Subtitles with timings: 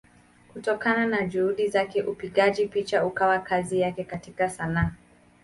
[0.53, 4.91] Kutokana na Juhudi zake upigaji picha ukawa kazi yake katika Sanaa.